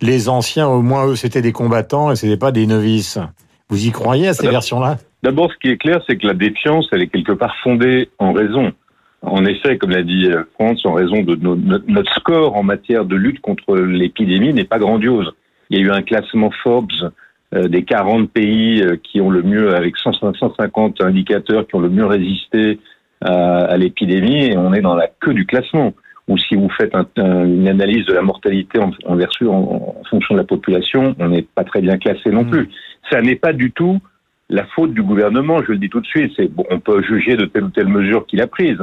Les 0.02 0.30
anciens, 0.30 0.68
au 0.68 0.82
moins, 0.82 1.06
eux, 1.06 1.16
c'était 1.16 1.44
des 1.44 1.52
combattants 1.52 2.12
et 2.12 2.16
ce 2.16 2.26
n'étaient 2.26 2.40
pas 2.40 2.52
des 2.52 2.66
novices. 2.66 3.20
Vous 3.70 3.86
y 3.86 3.92
croyez 3.92 4.30
à 4.30 4.34
ces 4.34 4.48
versions-là? 4.48 4.98
D'abord, 5.22 5.52
ce 5.52 5.58
qui 5.58 5.70
est 5.70 5.78
clair, 5.78 6.02
c'est 6.08 6.18
que 6.18 6.26
la 6.26 6.34
défiance, 6.34 6.88
elle 6.92 7.04
est 7.04 7.08
quelque 7.08 7.34
part 7.34 7.56
fondée 7.62 8.10
en 8.18 8.34
raison. 8.34 8.72
En 9.22 9.46
effet, 9.46 9.78
comme 9.78 9.92
l'a 9.92 10.02
dit 10.02 10.28
France, 10.56 10.84
en 10.86 10.94
raison 10.94 11.22
de 11.22 11.36
notre 11.88 12.12
score 12.16 12.56
en 12.56 12.64
matière 12.64 13.06
de 13.06 13.16
lutte 13.16 13.42
contre 13.42 13.76
l'épidémie 13.76 14.54
n'est 14.54 14.64
pas 14.64 14.80
grandiose. 14.80 15.34
Il 15.70 15.78
y 15.78 15.82
a 15.82 15.84
eu 15.84 15.92
un 15.92 16.02
classement 16.02 16.50
Forbes 16.64 16.88
euh, 17.04 17.10
des 17.54 17.84
40 17.84 18.30
pays 18.30 18.82
euh, 18.82 18.98
qui 19.02 19.22
ont 19.22 19.30
le 19.30 19.42
mieux, 19.42 19.76
avec 19.76 19.98
150 19.98 21.02
indicateurs 21.02 21.68
qui 21.68 21.76
ont 21.76 21.80
le 21.80 21.90
mieux 21.90 22.06
résisté 22.06 22.80
à, 23.22 23.66
à 23.66 23.78
l'épidémie, 23.78 24.46
et 24.46 24.58
on 24.58 24.74
est 24.74 24.82
dans 24.82 24.96
la 24.96 25.08
queue 25.08 25.34
du 25.34 25.46
classement. 25.46 25.94
Ou 26.28 26.38
si 26.38 26.56
vous 26.56 26.70
faites 26.70 26.94
un, 26.94 27.08
une 27.46 27.68
analyse 27.68 28.06
de 28.06 28.14
la 28.14 28.22
mortalité 28.22 28.78
en, 28.80 28.92
en 29.06 29.16
versus 29.16 29.48
en, 29.48 29.96
en, 30.00 30.04
fonction 30.10 30.36
de 30.36 30.40
la 30.40 30.46
population, 30.46 31.16
on 31.18 31.30
n'est 31.30 31.42
pas 31.42 31.64
très 31.64 31.82
bien 31.82 31.98
classé 31.98 32.30
non 32.30 32.44
mmh. 32.44 32.52
plus. 32.52 32.70
Ça 33.10 33.22
n'est 33.22 33.36
pas 33.36 33.52
du 33.52 33.72
tout 33.72 34.00
la 34.50 34.66
faute 34.66 34.94
du 34.94 35.04
gouvernement, 35.04 35.62
je 35.64 35.72
le 35.72 35.78
dis 35.78 35.90
tout 35.90 36.02
de 36.02 36.08
suite. 36.08 36.34
C'est 36.36 36.48
bon, 36.48 36.66
on 36.70 36.80
peut 36.80 37.02
juger 37.04 37.36
de 37.36 37.46
telle 37.46 37.66
ou 37.66 37.70
telle 37.70 37.88
mesure 37.88 38.26
qu'il 38.26 38.42
a 38.42 38.48
prise. 38.48 38.80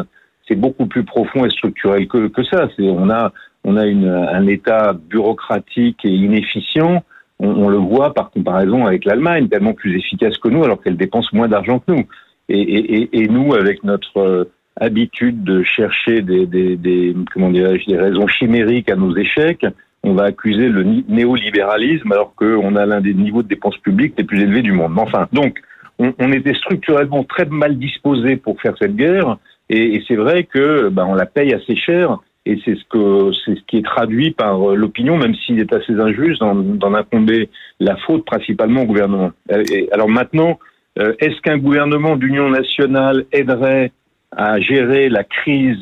C'est 0.49 0.55
beaucoup 0.55 0.87
plus 0.87 1.05
profond 1.05 1.45
et 1.45 1.51
structurel 1.51 2.07
que, 2.07 2.29
que 2.29 2.45
ça. 2.45 2.69
C'est 2.77 2.89
on 2.89 3.11
a 3.11 3.33
on 3.65 3.77
a 3.77 3.85
une, 3.85 4.09
un 4.09 4.47
État 4.47 4.93
bureaucratique 4.93 6.05
et 6.05 6.11
inefficient 6.11 7.03
on, 7.39 7.49
on, 7.49 7.69
le 7.69 7.77
voit 7.77 8.15
par 8.15 8.31
comparaison 8.31 8.87
avec 8.87 9.05
l'Allemagne, 9.05 9.49
tellement 9.49 9.75
plus 9.75 9.97
efficace 9.97 10.39
que 10.39 10.49
nous, 10.49 10.65
alors 10.65 10.83
qu'elle 10.83 10.97
dépense 10.97 11.33
moins 11.33 11.49
d'argent 11.49 11.79
que 11.81 11.93
nous. 11.93 12.05
Et, 12.49 12.61
et, 12.61 13.23
et, 13.23 13.29
nous, 13.29 13.55
avec 13.55 13.83
notre 13.85 14.19
euh, 14.19 14.45
habitude 14.77 15.43
de 15.43 15.63
chercher 15.63 16.23
des, 16.23 16.47
des, 16.47 16.77
des 16.77 17.15
comment 17.33 17.51
des 17.51 17.65
raisons 17.65 18.27
chimériques 18.29 18.91
à 18.91 18.97
nos 18.97 19.17
échecs, 19.17 19.67
on 20.03 20.15
va 20.15 20.25
accuser 20.25 20.69
le 20.69 20.85
néolibéralisme 21.09 22.13
alors 22.13 22.35
qu'on 22.37 22.77
a 22.77 22.87
l'un 22.87 23.01
des 23.01 23.15
niveaux 23.15 23.43
de 23.43 23.49
dépenses 23.49 23.79
publiques 23.79 24.15
les 24.17 24.25
plus 24.25 24.41
élevés 24.43 24.63
du 24.63 24.73
monde. 24.73 24.93
Enfin, 24.99 25.27
donc, 25.33 25.61
on, 25.99 26.15
on 26.19 26.33
était 26.33 26.55
structurellement 26.55 27.25
très 27.25 27.47
mal 27.47 27.77
disposé 27.79 28.37
pour 28.37 28.61
faire 28.61 28.75
cette 28.79 28.95
guerre, 28.95 29.39
et, 29.69 29.97
et 29.97 30.05
c'est 30.07 30.17
vrai 30.17 30.45
que 30.45 30.89
ben, 30.91 31.07
on 31.07 31.15
la 31.15 31.27
paye 31.27 31.53
assez 31.53 31.75
cher 31.75 32.19
et 32.47 32.61
c'est 32.65 32.77
ce 32.77 32.85
que 32.89 33.33
c'est 33.45 33.57
ce 33.57 33.61
qui 33.67 33.79
est 33.79 33.85
traduit 33.85 34.31
par 34.31 34.71
euh, 34.71 34.77
l'opinion, 34.77 35.19
même 35.19 35.35
s'il 35.35 35.59
est 35.59 35.73
assez 35.73 35.93
injuste 35.93 36.41
d'en 36.41 36.95
incomber 36.95 37.51
la 37.81 37.97
faute 37.97 38.25
principalement 38.25 38.83
au 38.83 38.87
gouvernement. 38.87 39.33
Euh, 39.51 39.65
et 39.73 39.89
alors 39.93 40.09
maintenant, 40.09 40.59
euh, 40.99 41.13
est-ce 41.19 41.41
qu'un 41.43 41.59
gouvernement 41.59 42.17
d'union 42.17 42.49
nationale 42.49 43.25
aiderait 43.33 43.93
à 44.31 44.61
gérer 44.61 45.09
la 45.09 45.25
crise, 45.25 45.79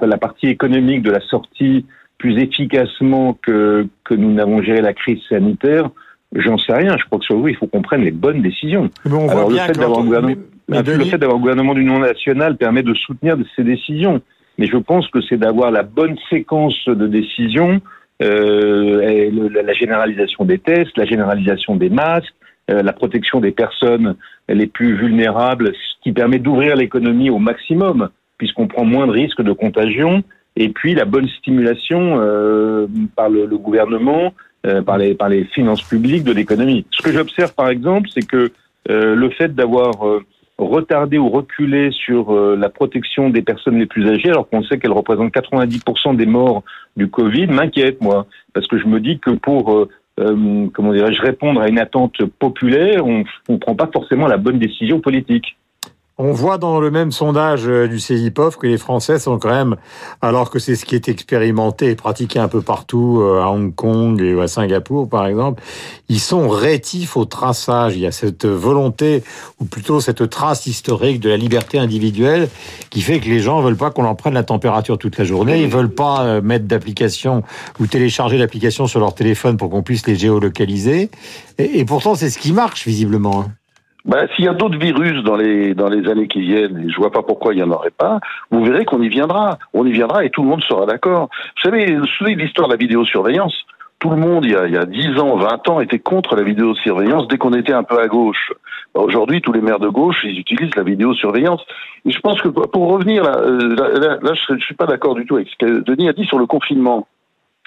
la 0.00 0.18
partie 0.18 0.48
économique 0.48 1.02
de 1.02 1.12
la 1.12 1.20
sortie 1.20 1.86
plus 2.18 2.36
efficacement 2.42 3.38
que 3.40 3.86
que 4.04 4.14
nous 4.14 4.32
n'avons 4.32 4.62
géré 4.62 4.82
la 4.82 4.92
crise 4.92 5.20
sanitaire? 5.28 5.90
J'en 6.34 6.58
sais 6.58 6.72
rien. 6.72 6.96
Je 6.98 7.04
crois 7.06 7.18
que 7.18 7.24
sur 7.24 7.38
vous, 7.38 7.48
il 7.48 7.56
faut 7.56 7.66
qu'on 7.66 7.82
prenne 7.82 8.02
les 8.02 8.12
bonnes 8.12 8.42
décisions. 8.42 8.88
Bon, 9.04 9.28
alors 9.28 9.50
le 9.50 9.56
fait 9.56 9.78
d'avoir 9.78 10.00
un 10.00 10.04
gouvernement, 10.04 10.42
le 10.68 11.04
fait 11.04 11.18
d'avoir 11.18 11.38
un 11.38 11.40
gouvernement 11.40 11.74
d'union 11.74 11.98
nationale 12.00 12.56
permet 12.56 12.82
de 12.82 12.94
soutenir 12.94 13.36
ces 13.54 13.64
décisions 13.64 14.20
mais 14.60 14.66
je 14.66 14.76
pense 14.76 15.08
que 15.08 15.22
c'est 15.22 15.38
d'avoir 15.38 15.70
la 15.70 15.82
bonne 15.82 16.18
séquence 16.28 16.84
de 16.86 17.06
décisions, 17.06 17.80
euh, 18.22 19.30
la 19.64 19.72
généralisation 19.72 20.44
des 20.44 20.58
tests, 20.58 20.94
la 20.98 21.06
généralisation 21.06 21.76
des 21.76 21.88
masques, 21.88 22.34
euh, 22.70 22.82
la 22.82 22.92
protection 22.92 23.40
des 23.40 23.52
personnes 23.52 24.16
les 24.50 24.66
plus 24.66 24.94
vulnérables, 24.96 25.72
ce 25.72 26.02
qui 26.02 26.12
permet 26.12 26.38
d'ouvrir 26.38 26.76
l'économie 26.76 27.30
au 27.30 27.38
maximum, 27.38 28.10
puisqu'on 28.36 28.66
prend 28.66 28.84
moins 28.84 29.06
de 29.06 29.12
risques 29.12 29.40
de 29.40 29.52
contagion. 29.52 30.22
et 30.56 30.68
puis 30.68 30.94
la 30.94 31.06
bonne 31.06 31.28
stimulation 31.38 32.20
euh, 32.20 32.86
par 33.16 33.30
le, 33.30 33.46
le 33.46 33.56
gouvernement, 33.56 34.34
euh, 34.66 34.82
par, 34.82 34.98
les, 34.98 35.14
par 35.14 35.30
les 35.30 35.44
finances 35.44 35.82
publiques 35.82 36.24
de 36.24 36.32
l'économie. 36.32 36.84
Ce 36.90 37.00
que 37.00 37.12
j'observe 37.12 37.54
par 37.54 37.70
exemple, 37.70 38.10
c'est 38.12 38.26
que 38.26 38.52
euh, 38.90 39.14
le 39.14 39.30
fait 39.30 39.54
d'avoir 39.54 39.92
retardé 40.66 41.18
ou 41.18 41.28
reculé 41.28 41.90
sur 41.90 42.34
euh, 42.34 42.56
la 42.56 42.68
protection 42.68 43.30
des 43.30 43.42
personnes 43.42 43.78
les 43.78 43.86
plus 43.86 44.08
âgées, 44.08 44.30
alors 44.30 44.48
qu'on 44.48 44.62
sait 44.62 44.78
qu'elles 44.78 44.92
représentent 44.92 45.34
90% 45.34 46.16
des 46.16 46.26
morts 46.26 46.62
du 46.96 47.08
Covid, 47.08 47.46
m'inquiète 47.46 48.00
moi, 48.00 48.26
parce 48.52 48.66
que 48.66 48.78
je 48.78 48.86
me 48.86 49.00
dis 49.00 49.18
que 49.18 49.30
pour 49.30 49.72
euh, 49.72 49.88
euh, 50.18 50.66
comment 50.74 50.92
dirais-je 50.92 51.22
répondre 51.22 51.60
à 51.60 51.68
une 51.68 51.78
attente 51.78 52.24
populaire, 52.38 53.06
on 53.06 53.24
ne 53.48 53.56
prend 53.56 53.74
pas 53.74 53.88
forcément 53.92 54.26
la 54.26 54.36
bonne 54.36 54.58
décision 54.58 55.00
politique. 55.00 55.56
On 56.22 56.32
voit 56.32 56.58
dans 56.58 56.80
le 56.80 56.90
même 56.90 57.12
sondage 57.12 57.66
euh, 57.66 57.88
du 57.88 57.98
CIPOF 57.98 58.58
que 58.58 58.66
les 58.66 58.76
Français 58.76 59.18
sont 59.18 59.38
quand 59.38 59.48
même, 59.48 59.76
alors 60.20 60.50
que 60.50 60.58
c'est 60.58 60.76
ce 60.76 60.84
qui 60.84 60.94
est 60.94 61.08
expérimenté 61.08 61.86
et 61.86 61.94
pratiqué 61.94 62.38
un 62.38 62.46
peu 62.46 62.60
partout, 62.60 63.20
euh, 63.22 63.40
à 63.40 63.48
Hong 63.48 63.74
Kong 63.74 64.20
et 64.20 64.38
à 64.38 64.46
Singapour 64.46 65.08
par 65.08 65.26
exemple, 65.26 65.62
ils 66.10 66.20
sont 66.20 66.50
rétifs 66.50 67.16
au 67.16 67.24
traçage. 67.24 67.96
Il 67.96 68.02
y 68.02 68.06
a 68.06 68.12
cette 68.12 68.44
volonté, 68.44 69.24
ou 69.60 69.64
plutôt 69.64 70.02
cette 70.02 70.28
trace 70.28 70.66
historique 70.66 71.20
de 71.20 71.30
la 71.30 71.38
liberté 71.38 71.78
individuelle 71.78 72.50
qui 72.90 73.00
fait 73.00 73.18
que 73.18 73.28
les 73.30 73.40
gens 73.40 73.62
veulent 73.62 73.78
pas 73.78 73.90
qu'on 73.90 74.02
leur 74.02 74.16
prenne 74.18 74.34
la 74.34 74.44
température 74.44 74.98
toute 74.98 75.16
la 75.16 75.24
journée, 75.24 75.62
ils 75.62 75.70
veulent 75.70 75.94
pas 75.94 76.24
euh, 76.24 76.42
mettre 76.42 76.66
d'application 76.66 77.44
ou 77.78 77.86
télécharger 77.86 78.36
l'application 78.36 78.86
sur 78.86 79.00
leur 79.00 79.14
téléphone 79.14 79.56
pour 79.56 79.70
qu'on 79.70 79.82
puisse 79.82 80.06
les 80.06 80.16
géolocaliser. 80.16 81.10
Et, 81.56 81.78
et 81.78 81.86
pourtant 81.86 82.14
c'est 82.14 82.28
ce 82.28 82.38
qui 82.38 82.52
marche 82.52 82.86
visiblement. 82.86 83.46
Ben, 84.04 84.26
s'il 84.34 84.44
y 84.44 84.48
a 84.48 84.54
d'autres 84.54 84.78
virus 84.78 85.22
dans 85.24 85.36
les 85.36 85.74
dans 85.74 85.88
les 85.88 86.08
années 86.08 86.28
qui 86.28 86.40
viennent, 86.40 86.78
et 86.78 86.90
je 86.90 86.96
vois 86.96 87.10
pas 87.10 87.22
pourquoi 87.22 87.54
il 87.54 87.60
y 87.60 87.62
en 87.62 87.70
aurait 87.70 87.90
pas, 87.90 88.20
vous 88.50 88.64
verrez 88.64 88.84
qu'on 88.84 89.02
y 89.02 89.08
viendra. 89.08 89.58
On 89.74 89.86
y 89.86 89.92
viendra 89.92 90.24
et 90.24 90.30
tout 90.30 90.42
le 90.42 90.48
monde 90.48 90.62
sera 90.64 90.86
d'accord. 90.86 91.28
Vous 91.56 91.70
savez, 91.70 91.96
vous 91.96 92.04
de 92.04 92.40
l'histoire 92.40 92.68
de 92.68 92.72
la 92.72 92.78
vidéosurveillance? 92.78 93.54
Tout 93.98 94.08
le 94.08 94.16
monde, 94.16 94.46
il 94.46 94.52
y, 94.52 94.56
a, 94.56 94.66
il 94.66 94.72
y 94.72 94.78
a 94.78 94.86
10 94.86 95.18
ans, 95.18 95.36
20 95.36 95.68
ans, 95.68 95.80
était 95.80 95.98
contre 95.98 96.34
la 96.34 96.42
vidéosurveillance 96.42 97.28
dès 97.28 97.36
qu'on 97.36 97.52
était 97.52 97.74
un 97.74 97.82
peu 97.82 98.00
à 98.00 98.06
gauche. 98.06 98.50
Ben, 98.94 99.02
Aujourd'hui, 99.02 99.42
tous 99.42 99.52
les 99.52 99.60
maires 99.60 99.78
de 99.78 99.88
gauche, 99.88 100.16
ils 100.24 100.38
utilisent 100.38 100.74
la 100.74 100.84
vidéosurveillance. 100.84 101.60
Et 102.06 102.10
je 102.10 102.18
pense 102.20 102.40
que 102.40 102.48
pour 102.48 102.90
revenir 102.90 103.24
euh, 103.24 103.58
là, 103.76 103.88
là, 103.90 104.18
là, 104.22 104.32
je 104.32 104.54
ne 104.54 104.58
suis 104.60 104.74
pas 104.74 104.86
d'accord 104.86 105.14
du 105.14 105.26
tout 105.26 105.36
avec 105.36 105.48
ce 105.48 105.56
que 105.58 105.80
Denis 105.80 106.08
a 106.08 106.14
dit 106.14 106.24
sur 106.24 106.38
le 106.38 106.46
confinement. 106.46 107.06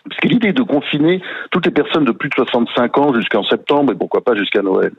Parce 0.10 0.20
que 0.20 0.28
l'idée 0.28 0.52
de 0.52 0.64
confiner 0.64 1.22
toutes 1.52 1.66
les 1.66 1.72
personnes 1.72 2.04
de 2.04 2.12
plus 2.12 2.30
de 2.30 2.36
65 2.36 2.98
ans 2.98 3.14
jusqu'en 3.14 3.44
septembre 3.44 3.94
et 3.94 3.96
pourquoi 3.96 4.22
pas 4.22 4.36
jusqu'à 4.36 4.62
Noël 4.62 4.92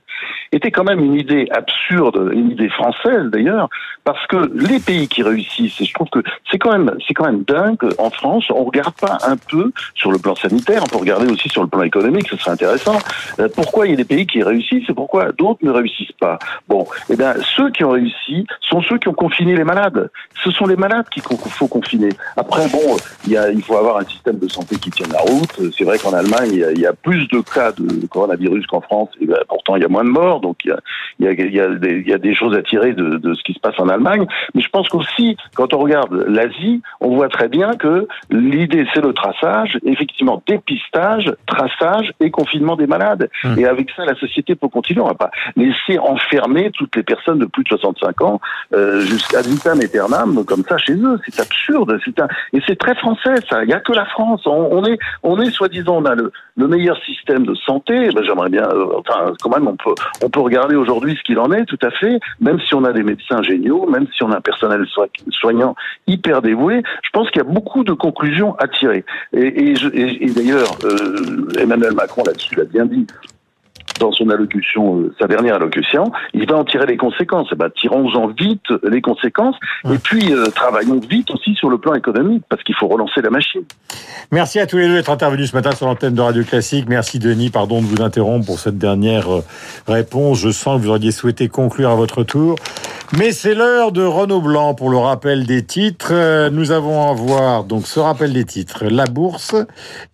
était 0.52 0.70
quand 0.70 0.84
même 0.84 1.00
une 1.00 1.14
idée 1.14 1.48
absurde, 1.50 2.30
une 2.32 2.50
idée 2.52 2.68
française 2.68 3.24
d'ailleurs, 3.26 3.68
parce 4.04 4.24
que 4.26 4.50
les 4.54 4.78
pays 4.78 5.08
qui 5.08 5.22
réussissent, 5.22 5.80
et 5.80 5.84
je 5.84 5.94
trouve 5.94 6.08
que 6.08 6.20
c'est 6.50 6.58
quand 6.58 6.72
même 6.72 6.94
c'est 7.06 7.14
quand 7.14 7.24
même 7.24 7.42
dingue 7.42 7.82
en 7.98 8.10
France, 8.10 8.44
on 8.50 8.64
regarde 8.64 8.94
pas 8.94 9.18
un 9.26 9.36
peu 9.36 9.72
sur 9.94 10.12
le 10.12 10.18
plan 10.18 10.34
sanitaire, 10.34 10.82
on 10.84 10.86
peut 10.86 10.98
regarder 10.98 11.30
aussi 11.30 11.48
sur 11.48 11.62
le 11.62 11.68
plan 11.68 11.82
économique, 11.82 12.28
ce 12.28 12.36
serait 12.36 12.52
intéressant. 12.52 12.98
Euh, 13.40 13.48
pourquoi 13.54 13.86
il 13.86 13.90
y 13.90 13.94
a 13.94 13.96
des 13.96 14.04
pays 14.04 14.26
qui 14.26 14.42
réussissent 14.42 14.88
et 14.88 14.94
pourquoi 14.94 15.32
d'autres 15.32 15.60
ne 15.62 15.70
réussissent 15.70 16.12
pas 16.20 16.38
Bon, 16.68 16.86
eh 17.10 17.16
bien 17.16 17.34
ceux 17.56 17.70
qui 17.70 17.84
ont 17.84 17.90
réussi 17.90 18.46
sont 18.60 18.82
ceux 18.82 18.98
qui 18.98 19.08
ont 19.08 19.14
confiné 19.14 19.56
les 19.56 19.64
malades. 19.64 20.10
Ce 20.42 20.50
sont 20.50 20.66
les 20.66 20.76
malades 20.76 21.08
qu'il 21.10 21.22
faut 21.22 21.68
confiner. 21.68 22.10
Après, 22.36 22.68
bon, 22.68 22.96
il 23.24 23.32
y 23.32 23.36
a, 23.36 23.50
il 23.50 23.62
faut 23.62 23.76
avoir 23.76 23.98
un 23.98 24.04
système 24.04 24.38
de 24.38 24.48
santé 24.48 24.76
qui 24.76 24.90
tienne 24.94 25.12
la 25.12 25.20
route. 25.20 25.72
C'est 25.76 25.84
vrai 25.84 25.98
qu'en 25.98 26.12
Allemagne, 26.12 26.50
il 26.52 26.58
y, 26.58 26.64
a, 26.64 26.72
il 26.72 26.80
y, 26.80 26.86
a, 26.86 26.92
plus 26.92 27.28
de 27.28 27.40
cas 27.40 27.72
de 27.72 28.06
coronavirus 28.06 28.66
qu'en 28.66 28.80
France, 28.80 29.10
et 29.20 29.26
ben, 29.26 29.38
pourtant 29.48 29.76
il 29.76 29.82
y 29.82 29.84
a 29.84 29.88
moins 29.88 30.04
de 30.04 30.10
morts, 30.10 30.40
donc 30.40 30.58
il 30.64 30.68
y 30.68 30.72
a, 30.72 30.78
il 31.18 31.26
y 31.26 31.28
a, 31.28 31.32
il 31.32 32.08
y 32.08 32.12
a, 32.12 32.18
des, 32.18 32.34
choses 32.34 32.56
à 32.56 32.62
tirer 32.62 32.92
de, 32.92 33.16
de, 33.18 33.34
ce 33.34 33.42
qui 33.42 33.52
se 33.52 33.60
passe 33.60 33.78
en 33.78 33.88
Allemagne. 33.88 34.26
Mais 34.54 34.62
je 34.62 34.68
pense 34.68 34.88
qu'aussi, 34.88 35.36
quand 35.54 35.74
on 35.74 35.78
regarde 35.78 36.12
l'Asie, 36.28 36.82
on 37.00 37.16
voit 37.16 37.28
très 37.28 37.48
bien 37.48 37.74
que 37.74 38.06
l'idée, 38.30 38.86
c'est 38.94 39.04
le 39.04 39.12
traçage, 39.12 39.78
effectivement, 39.84 40.42
dépistage, 40.46 41.32
traçage 41.46 42.12
et 42.20 42.30
confinement 42.30 42.76
des 42.76 42.86
malades. 42.86 43.30
Mmh. 43.42 43.58
Et 43.58 43.66
avec 43.66 43.90
ça, 43.96 44.04
la 44.04 44.14
société 44.14 44.54
peut 44.54 44.68
continuer. 44.68 45.00
On 45.00 45.08
va 45.08 45.14
pas 45.14 45.30
laisser 45.56 45.98
enfermer 45.98 46.70
toutes 46.72 46.96
les 46.96 47.02
personnes 47.02 47.38
de 47.38 47.46
plus 47.46 47.64
de 47.64 47.68
65 47.68 48.20
ans 48.22 48.40
euh, 48.72 49.00
jusqu'à 49.00 49.42
vitam 49.42 49.80
aeternam 49.80 50.44
comme 50.44 50.62
ça 50.68 50.78
chez 50.78 50.94
eux. 50.94 51.18
C'est 51.26 51.40
absurde. 51.40 51.98
Un... 52.18 52.28
Et 52.52 52.60
c'est 52.66 52.78
très 52.78 52.94
français, 52.94 53.34
ça. 53.48 53.62
Il 53.62 53.68
n'y 53.68 53.74
a 53.74 53.80
que 53.80 53.92
la 53.92 54.06
France. 54.06 54.42
On, 54.46 54.68
on 54.72 54.83
on 55.22 55.40
est 55.40 55.50
soi-disant, 55.50 55.96
on 55.98 56.04
a 56.04 56.14
le, 56.14 56.32
le, 56.56 56.68
meilleur 56.68 56.96
système 57.04 57.44
de 57.44 57.54
santé. 57.54 58.10
Ben, 58.12 58.24
J'aimerais 58.24 58.50
bien, 58.50 58.64
euh, 58.64 58.98
enfin, 58.98 59.32
quand 59.42 59.50
même, 59.50 59.68
on 59.68 59.76
peut, 59.76 59.94
on 60.22 60.30
peut 60.30 60.40
regarder 60.40 60.76
aujourd'hui 60.76 61.16
ce 61.16 61.22
qu'il 61.22 61.38
en 61.38 61.50
est, 61.52 61.64
tout 61.64 61.78
à 61.82 61.90
fait. 61.90 62.18
Même 62.40 62.60
si 62.60 62.74
on 62.74 62.84
a 62.84 62.92
des 62.92 63.02
médecins 63.02 63.42
géniaux, 63.42 63.86
même 63.86 64.06
si 64.16 64.22
on 64.22 64.32
a 64.32 64.36
un 64.36 64.40
personnel 64.40 64.86
soignant 65.30 65.74
hyper 66.06 66.42
dévoué, 66.42 66.82
je 67.02 67.10
pense 67.12 67.30
qu'il 67.30 67.42
y 67.42 67.46
a 67.46 67.48
beaucoup 67.48 67.84
de 67.84 67.92
conclusions 67.92 68.54
à 68.56 68.68
tirer. 68.68 69.04
Et 69.32 69.74
d'ailleurs, 70.34 70.70
euh, 70.84 71.48
Emmanuel 71.58 71.94
Macron 71.94 72.22
là-dessus 72.26 72.56
l'a 72.56 72.64
bien 72.64 72.86
dit 72.86 73.06
dans 74.00 74.12
son 74.12 74.28
allocution, 74.30 75.00
euh, 75.00 75.14
sa 75.20 75.26
dernière 75.26 75.56
allocution, 75.56 76.12
il 76.32 76.48
va 76.48 76.56
en 76.56 76.64
tirer 76.64 76.86
les 76.86 76.96
conséquences. 76.96 77.48
Eh 77.52 77.56
ben, 77.56 77.70
tirons-en 77.70 78.28
vite 78.28 78.66
les 78.82 79.00
conséquences 79.00 79.56
et 79.90 79.98
puis 79.98 80.32
euh, 80.32 80.46
travaillons 80.46 81.00
vite 81.00 81.30
aussi 81.30 81.54
sur 81.54 81.70
le 81.70 81.78
plan 81.78 81.94
économique 81.94 82.44
parce 82.48 82.62
qu'il 82.62 82.74
faut 82.74 82.88
relancer 82.88 83.20
la 83.22 83.30
machine. 83.30 83.62
Merci 84.32 84.58
à 84.60 84.66
tous 84.66 84.78
les 84.78 84.86
deux 84.86 84.94
d'être 84.94 85.10
intervenus 85.10 85.50
ce 85.50 85.56
matin 85.56 85.72
sur 85.72 85.86
l'antenne 85.86 86.14
de 86.14 86.20
Radio 86.20 86.42
Classique. 86.44 86.86
Merci 86.88 87.18
Denis, 87.18 87.50
pardon 87.50 87.80
de 87.80 87.86
vous 87.86 88.02
interrompre 88.02 88.46
pour 88.46 88.58
cette 88.58 88.78
dernière 88.78 89.32
euh, 89.32 89.44
réponse. 89.86 90.38
Je 90.40 90.50
sens 90.50 90.78
que 90.78 90.86
vous 90.86 90.90
auriez 90.90 91.12
souhaité 91.12 91.48
conclure 91.48 91.90
à 91.90 91.94
votre 91.94 92.24
tour. 92.24 92.56
Mais 93.18 93.30
c'est 93.30 93.54
l'heure 93.54 93.92
de 93.92 94.02
Renaud 94.02 94.40
Blanc 94.40 94.74
pour 94.74 94.90
le 94.90 94.96
rappel 94.96 95.46
des 95.46 95.62
titres. 95.62 96.48
Nous 96.48 96.72
avons 96.72 97.08
à 97.08 97.12
voir 97.12 97.64
donc 97.64 97.86
ce 97.86 98.00
rappel 98.00 98.32
des 98.32 98.44
titres, 98.44 98.86
la 98.86 99.04
bourse, 99.04 99.54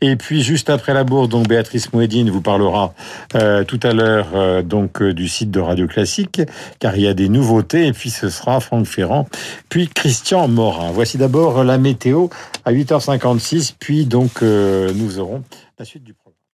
et 0.01 0.17
puis 0.17 0.43
juste 0.43 0.69
après 0.69 0.93
la 0.93 1.05
bourse, 1.05 1.29
donc 1.29 1.49
Béatrice 1.49 1.93
Mouedine 1.93 2.29
vous 2.31 2.43
parlera 2.43 2.93
euh, 3.37 3.65
tout 3.65 3.81
à 3.85 3.95
l'heure 3.95 4.29
euh, 4.35 4.63
donc 4.63 5.01
euh, 5.01 5.15
du 5.15 5.29
site 5.29 5.51
de 5.51 5.61
Radio 5.61 5.87
Classique, 5.87 6.43
car 6.79 6.97
il 6.97 7.03
y 7.03 7.07
a 7.07 7.15
des 7.15 7.29
nouveautés, 7.29 7.87
et 7.87 7.93
puis 7.93 8.11
ce 8.11 8.29
sera 8.29 8.61
Franck 8.61 8.87
Ferrand, 8.87 9.27
puis 9.71 9.89
Christian 9.89 10.49
Morin. 10.49 10.91
Voici 10.93 11.17
d'abord 11.17 11.65
la 11.65 11.79
météo 11.79 12.29
à 12.67 12.73
8h56, 12.73 13.75
puis 13.79 14.05
donc 14.05 14.43
nous 14.43 15.19
aurons 15.19 15.43
la 15.79 15.87
suite 15.87 16.05
du 16.05 16.13